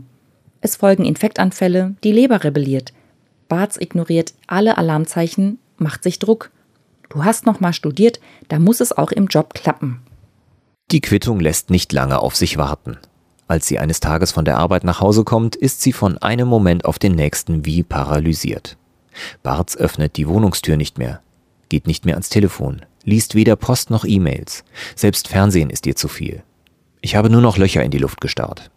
Es 0.62 0.78
folgen 0.78 1.06
Infektanfälle, 1.06 1.96
die 2.04 2.12
Leber 2.12 2.44
rebelliert. 2.44 2.94
Barz 3.50 3.78
ignoriert 3.78 4.34
alle 4.48 4.78
Alarmzeichen, 4.78 5.60
macht 5.78 6.04
sich 6.04 6.20
Druck. 6.20 6.52
Du 7.10 7.24
hast 7.24 7.46
noch 7.46 7.60
mal 7.60 7.74
studiert, 7.74 8.20
da 8.48 8.60
muss 8.60 8.80
es 8.80 8.92
auch 8.92 9.12
im 9.12 9.28
Job 9.28 9.54
klappen. 9.54 10.02
Die 10.92 11.02
Quittung 11.02 11.40
lässt 11.40 11.70
nicht 11.70 11.92
lange 11.92 12.20
auf 12.20 12.36
sich 12.36 12.58
warten. 12.58 12.98
Als 13.48 13.68
sie 13.68 13.80
eines 13.80 14.00
Tages 14.00 14.32
von 14.32 14.46
der 14.46 14.58
Arbeit 14.58 14.84
nach 14.84 15.02
Hause 15.02 15.24
kommt, 15.24 15.56
ist 15.56 15.82
sie 15.82 15.94
von 15.94 16.18
einem 16.18 16.48
Moment 16.48 16.86
auf 16.86 16.98
den 16.98 17.16
nächsten 17.16 17.66
wie 17.66 17.84
paralysiert. 17.84 18.78
Barz 19.42 19.76
öffnet 19.76 20.18
die 20.18 20.28
Wohnungstür 20.28 20.78
nicht 20.78 20.98
mehr, 20.98 21.22
geht 21.70 21.88
nicht 21.88 22.06
mehr 22.06 22.16
ans 22.16 22.30
Telefon, 22.30 22.82
liest 23.04 23.36
weder 23.36 23.56
Post 23.56 23.90
noch 23.90 24.06
E-Mails. 24.06 24.64
Selbst 24.96 25.28
Fernsehen 25.28 25.70
ist 25.70 25.86
ihr 25.86 25.96
zu 25.96 26.08
viel. 26.08 26.44
Ich 27.02 27.16
habe 27.16 27.30
nur 27.30 27.42
noch 27.42 27.58
Löcher 27.58 27.84
in 27.84 27.92
die 27.92 27.98
Luft 27.98 28.22
gestarrt. 28.22 28.72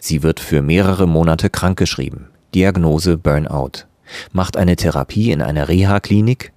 Sie 0.00 0.22
wird 0.22 0.40
für 0.40 0.62
mehrere 0.62 1.06
Monate 1.06 1.50
krankgeschrieben. 1.50 2.28
Diagnose 2.54 3.16
Burnout. 3.16 3.84
Macht 4.32 4.56
eine 4.56 4.76
Therapie 4.76 5.30
in 5.30 5.42
einer 5.42 5.68
Reha-Klinik. 5.68 6.52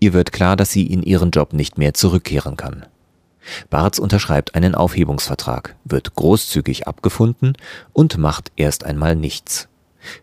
Ihr 0.00 0.12
wird 0.12 0.32
klar, 0.32 0.56
dass 0.56 0.70
sie 0.70 0.86
in 0.86 1.02
ihren 1.02 1.30
Job 1.30 1.52
nicht 1.52 1.78
mehr 1.78 1.94
zurückkehren 1.94 2.56
kann. 2.56 2.84
Barz 3.70 3.98
unterschreibt 3.98 4.54
einen 4.54 4.74
Aufhebungsvertrag, 4.74 5.76
wird 5.84 6.14
großzügig 6.14 6.86
abgefunden 6.86 7.54
und 7.92 8.18
macht 8.18 8.52
erst 8.56 8.84
einmal 8.84 9.16
nichts. 9.16 9.68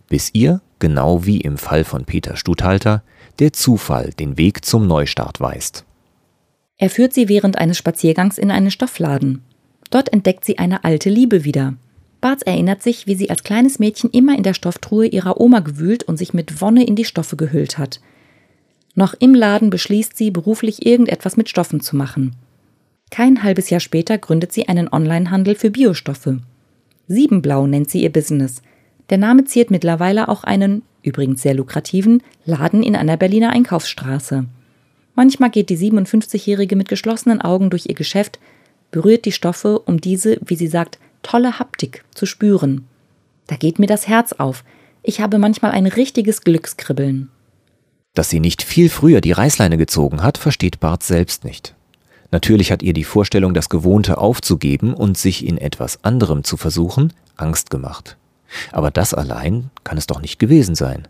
Bis 0.07 0.29
ihr 0.33 0.61
genau 0.85 1.25
wie 1.25 1.41
im 1.41 1.57
Fall 1.57 1.83
von 1.83 2.05
Peter 2.05 2.37
Stuthalter, 2.37 3.01
der 3.39 3.53
Zufall 3.53 4.11
den 4.19 4.37
Weg 4.37 4.63
zum 4.63 4.85
Neustart 4.85 5.41
weist. 5.41 5.83
Er 6.77 6.91
führt 6.91 7.11
sie 7.11 7.27
während 7.27 7.57
eines 7.57 7.79
Spaziergangs 7.79 8.37
in 8.37 8.51
einen 8.51 8.69
Stoffladen. 8.69 9.41
Dort 9.89 10.13
entdeckt 10.13 10.45
sie 10.45 10.59
eine 10.59 10.83
alte 10.83 11.09
Liebe 11.09 11.43
wieder. 11.43 11.73
Barth 12.21 12.43
erinnert 12.43 12.83
sich, 12.83 13.07
wie 13.07 13.15
sie 13.15 13.31
als 13.31 13.41
kleines 13.41 13.79
Mädchen 13.79 14.11
immer 14.11 14.37
in 14.37 14.43
der 14.43 14.53
Stofftruhe 14.53 15.07
ihrer 15.07 15.41
Oma 15.41 15.61
gewühlt 15.61 16.03
und 16.03 16.17
sich 16.17 16.35
mit 16.35 16.61
Wonne 16.61 16.85
in 16.85 16.95
die 16.95 17.03
Stoffe 17.03 17.35
gehüllt 17.35 17.79
hat. 17.79 17.99
Noch 18.93 19.15
im 19.17 19.33
Laden 19.33 19.71
beschließt 19.71 20.15
sie, 20.15 20.29
beruflich 20.29 20.85
irgendetwas 20.85 21.35
mit 21.35 21.49
Stoffen 21.49 21.79
zu 21.79 21.95
machen. 21.95 22.35
Kein 23.09 23.41
halbes 23.41 23.71
Jahr 23.71 23.79
später 23.79 24.19
gründet 24.19 24.53
sie 24.53 24.67
einen 24.67 24.87
Onlinehandel 24.93 25.55
für 25.55 25.71
Biostoffe. 25.71 26.41
Siebenblau 27.07 27.65
nennt 27.65 27.89
sie 27.89 28.03
ihr 28.03 28.11
Business– 28.11 28.61
der 29.09 29.17
Name 29.17 29.45
ziert 29.45 29.71
mittlerweile 29.71 30.29
auch 30.29 30.43
einen, 30.43 30.81
übrigens 31.03 31.41
sehr 31.41 31.53
lukrativen, 31.53 32.23
Laden 32.45 32.83
in 32.83 32.95
einer 32.95 33.17
Berliner 33.17 33.51
Einkaufsstraße. 33.51 34.45
Manchmal 35.13 35.49
geht 35.49 35.69
die 35.69 35.77
57-Jährige 35.77 36.75
mit 36.75 36.89
geschlossenen 36.89 37.41
Augen 37.41 37.69
durch 37.69 37.85
ihr 37.85 37.95
Geschäft, 37.95 38.39
berührt 38.91 39.25
die 39.25 39.31
Stoffe, 39.31 39.79
um 39.79 40.01
diese, 40.01 40.39
wie 40.45 40.55
sie 40.55 40.67
sagt, 40.67 40.99
tolle 41.21 41.59
Haptik 41.59 42.03
zu 42.13 42.25
spüren. 42.25 42.85
Da 43.47 43.55
geht 43.55 43.79
mir 43.79 43.87
das 43.87 44.07
Herz 44.07 44.33
auf. 44.33 44.63
Ich 45.03 45.21
habe 45.21 45.37
manchmal 45.37 45.71
ein 45.71 45.85
richtiges 45.85 46.41
Glückskribbeln. 46.41 47.29
Dass 48.13 48.29
sie 48.29 48.39
nicht 48.39 48.63
viel 48.63 48.89
früher 48.89 49.21
die 49.21 49.33
Reißleine 49.33 49.77
gezogen 49.77 50.23
hat, 50.23 50.37
versteht 50.37 50.79
Bart 50.79 51.03
selbst 51.03 51.43
nicht. 51.43 51.75
Natürlich 52.31 52.71
hat 52.71 52.81
ihr 52.81 52.93
die 52.93 53.03
Vorstellung, 53.03 53.53
das 53.53 53.69
Gewohnte 53.69 54.17
aufzugeben 54.17 54.93
und 54.93 55.17
sich 55.17 55.45
in 55.45 55.57
etwas 55.57 56.03
anderem 56.03 56.43
zu 56.43 56.57
versuchen, 56.57 57.13
Angst 57.37 57.69
gemacht. 57.69 58.17
Aber 58.71 58.91
das 58.91 59.13
allein 59.13 59.69
kann 59.83 59.97
es 59.97 60.07
doch 60.07 60.21
nicht 60.21 60.39
gewesen 60.39 60.75
sein. 60.75 61.07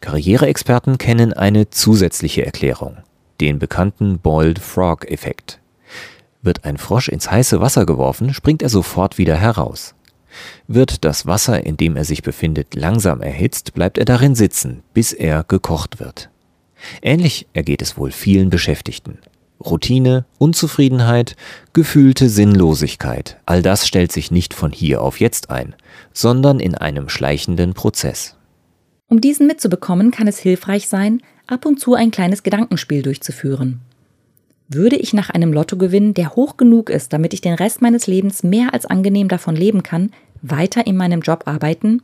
Karriereexperten 0.00 0.98
kennen 0.98 1.32
eine 1.32 1.70
zusätzliche 1.70 2.46
Erklärung, 2.46 2.98
den 3.40 3.58
bekannten 3.58 4.18
Boiled 4.18 4.58
Frog-Effekt. 4.58 5.60
Wird 6.42 6.64
ein 6.64 6.78
Frosch 6.78 7.08
ins 7.08 7.30
heiße 7.30 7.60
Wasser 7.60 7.84
geworfen, 7.84 8.32
springt 8.32 8.62
er 8.62 8.68
sofort 8.68 9.18
wieder 9.18 9.36
heraus. 9.36 9.94
Wird 10.68 11.04
das 11.04 11.26
Wasser, 11.26 11.64
in 11.66 11.76
dem 11.76 11.96
er 11.96 12.04
sich 12.04 12.22
befindet, 12.22 12.74
langsam 12.74 13.20
erhitzt, 13.22 13.74
bleibt 13.74 13.98
er 13.98 14.04
darin 14.04 14.34
sitzen, 14.34 14.82
bis 14.94 15.12
er 15.12 15.42
gekocht 15.44 15.98
wird. 15.98 16.30
Ähnlich 17.02 17.48
ergeht 17.54 17.82
es 17.82 17.96
wohl 17.96 18.12
vielen 18.12 18.50
Beschäftigten. 18.50 19.18
Routine, 19.60 20.24
Unzufriedenheit, 20.38 21.36
gefühlte 21.72 22.28
Sinnlosigkeit, 22.28 23.38
all 23.44 23.62
das 23.62 23.86
stellt 23.86 24.12
sich 24.12 24.30
nicht 24.30 24.54
von 24.54 24.70
hier 24.70 25.02
auf 25.02 25.20
jetzt 25.20 25.50
ein, 25.50 25.74
sondern 26.12 26.60
in 26.60 26.74
einem 26.74 27.08
schleichenden 27.08 27.74
Prozess. 27.74 28.36
Um 29.08 29.20
diesen 29.20 29.46
mitzubekommen, 29.46 30.10
kann 30.10 30.28
es 30.28 30.38
hilfreich 30.38 30.86
sein, 30.86 31.22
ab 31.46 31.66
und 31.66 31.80
zu 31.80 31.94
ein 31.94 32.10
kleines 32.10 32.42
Gedankenspiel 32.42 33.02
durchzuführen. 33.02 33.80
Würde 34.68 34.96
ich 34.96 35.14
nach 35.14 35.30
einem 35.30 35.52
Lottogewinn, 35.52 36.12
der 36.12 36.36
hoch 36.36 36.58
genug 36.58 36.90
ist, 36.90 37.14
damit 37.14 37.32
ich 37.32 37.40
den 37.40 37.54
Rest 37.54 37.80
meines 37.80 38.06
Lebens 38.06 38.42
mehr 38.42 38.74
als 38.74 38.84
angenehm 38.84 39.28
davon 39.28 39.56
leben 39.56 39.82
kann, 39.82 40.10
weiter 40.42 40.86
in 40.86 40.96
meinem 40.96 41.22
Job 41.22 41.44
arbeiten? 41.46 42.02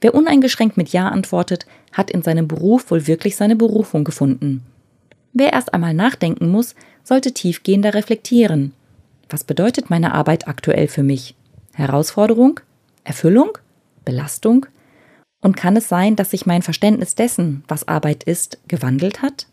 Wer 0.00 0.14
uneingeschränkt 0.14 0.76
mit 0.76 0.90
Ja 0.90 1.08
antwortet, 1.08 1.66
hat 1.92 2.10
in 2.10 2.22
seinem 2.22 2.46
Beruf 2.48 2.90
wohl 2.90 3.06
wirklich 3.08 3.36
seine 3.36 3.56
Berufung 3.56 4.04
gefunden. 4.04 4.62
Wer 5.32 5.52
erst 5.52 5.74
einmal 5.74 5.94
nachdenken 5.94 6.48
muss, 6.48 6.74
sollte 7.04 7.32
tiefgehender 7.32 7.94
reflektieren. 7.94 8.72
Was 9.28 9.44
bedeutet 9.44 9.90
meine 9.90 10.12
Arbeit 10.12 10.48
aktuell 10.48 10.88
für 10.88 11.02
mich? 11.02 11.36
Herausforderung? 11.72 12.60
Erfüllung? 13.04 13.56
Belastung? 14.04 14.66
Und 15.40 15.56
kann 15.56 15.76
es 15.76 15.88
sein, 15.88 16.16
dass 16.16 16.32
sich 16.32 16.46
mein 16.46 16.62
Verständnis 16.62 17.14
dessen, 17.14 17.64
was 17.68 17.88
Arbeit 17.88 18.24
ist, 18.24 18.58
gewandelt 18.68 19.22
hat? 19.22 19.46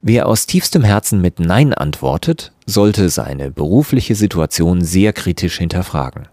Wer 0.00 0.26
aus 0.26 0.46
tiefstem 0.46 0.84
Herzen 0.84 1.20
mit 1.20 1.40
Nein 1.40 1.74
antwortet, 1.74 2.52
sollte 2.66 3.08
seine 3.08 3.50
berufliche 3.50 4.14
Situation 4.14 4.82
sehr 4.82 5.12
kritisch 5.12 5.58
hinterfragen. 5.58 6.28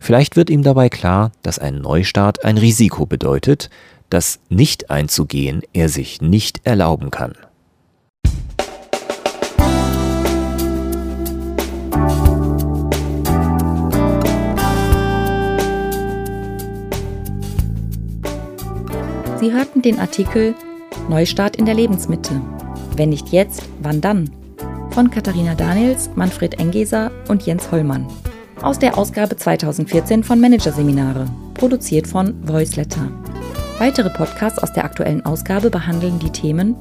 Vielleicht 0.00 0.36
wird 0.36 0.50
ihm 0.50 0.62
dabei 0.62 0.90
klar, 0.90 1.32
dass 1.42 1.58
ein 1.58 1.76
Neustart 1.76 2.44
ein 2.44 2.58
Risiko 2.58 3.06
bedeutet, 3.06 3.70
das 4.10 4.40
nicht 4.48 4.90
einzugehen 4.90 5.62
er 5.72 5.88
sich 5.88 6.20
nicht 6.20 6.60
erlauben 6.64 7.10
kann. 7.10 7.34
Sie 19.40 19.54
hörten 19.54 19.80
den 19.80 19.98
Artikel 19.98 20.54
Neustart 21.08 21.56
in 21.56 21.64
der 21.64 21.74
Lebensmitte. 21.74 22.42
Wenn 22.96 23.08
nicht 23.08 23.30
jetzt, 23.30 23.62
wann 23.80 24.02
dann? 24.02 24.28
Von 24.90 25.10
Katharina 25.10 25.54
Daniels, 25.54 26.10
Manfred 26.14 26.60
Engeser 26.60 27.10
und 27.28 27.46
Jens 27.46 27.72
Hollmann. 27.72 28.06
Aus 28.60 28.78
der 28.78 28.98
Ausgabe 28.98 29.36
2014 29.36 30.24
von 30.24 30.40
Managerseminare, 30.40 31.24
produziert 31.54 32.06
von 32.06 32.34
Voiceletter. 32.46 33.10
Weitere 33.78 34.10
Podcasts 34.10 34.58
aus 34.58 34.74
der 34.74 34.84
aktuellen 34.84 35.24
Ausgabe 35.24 35.70
behandeln 35.70 36.18
die 36.18 36.30
Themen 36.30 36.76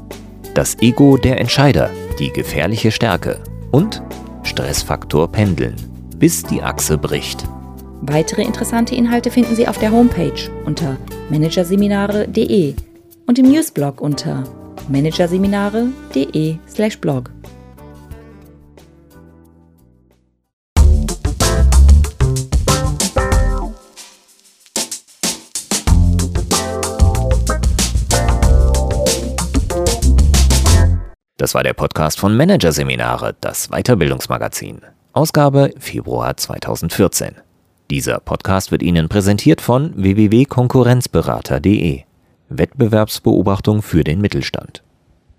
Das 0.59 0.75
Ego 0.81 1.15
der 1.15 1.39
Entscheider, 1.39 1.89
die 2.19 2.33
gefährliche 2.33 2.91
Stärke 2.91 3.39
und 3.71 4.03
Stressfaktor 4.43 5.31
Pendeln, 5.31 5.73
bis 6.17 6.43
die 6.43 6.61
Achse 6.61 6.97
bricht. 6.97 7.45
Weitere 8.01 8.41
interessante 8.41 8.93
Inhalte 8.93 9.31
finden 9.31 9.55
Sie 9.55 9.69
auf 9.69 9.77
der 9.77 9.93
Homepage 9.93 10.51
unter 10.65 10.97
managerseminare.de 11.29 12.73
und 13.25 13.39
im 13.39 13.49
Newsblog 13.49 14.01
unter 14.01 14.43
managerseminare.de/blog. 14.89 17.31
Das 31.39 31.55
war 31.55 31.63
der 31.63 31.73
Podcast 31.73 32.19
von 32.19 32.35
Managerseminare, 32.35 33.33
das 33.39 33.69
Weiterbildungsmagazin. 33.69 34.81
Ausgabe 35.13 35.73
Februar 35.79 36.35
2014. 36.35 37.35
Dieser 37.89 38.19
Podcast 38.19 38.71
wird 38.71 38.83
Ihnen 38.83 39.07
präsentiert 39.07 39.61
von 39.61 39.93
www.konkurrenzberater.de. 39.95 42.01
Wettbewerbsbeobachtung 42.49 43.81
für 43.81 44.03
den 44.03 44.19
Mittelstand. 44.19 44.83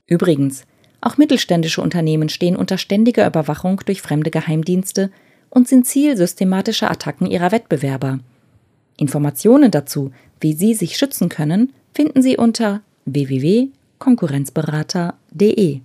Übrigens, 0.07 0.65
auch 1.03 1.19
mittelständische 1.19 1.83
Unternehmen 1.83 2.31
stehen 2.31 2.57
unter 2.57 2.79
ständiger 2.79 3.27
Überwachung 3.27 3.83
durch 3.85 4.01
fremde 4.01 4.31
Geheimdienste 4.31 5.11
und 5.51 5.69
sind 5.69 5.87
Ziel 5.87 6.17
systematischer 6.17 6.91
Attacken 6.91 7.27
ihrer 7.27 7.53
Wettbewerber. 7.53 8.21
Informationen 8.97 9.71
dazu, 9.71 10.13
wie 10.41 10.55
Sie 10.55 10.73
sich 10.73 10.97
schützen 10.97 11.29
können, 11.29 11.75
finden 11.93 12.23
Sie 12.23 12.39
unter 12.39 12.81
www.konkurrenzberater.de. 13.05 15.83